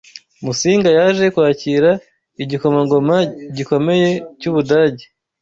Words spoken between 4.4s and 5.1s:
u Budage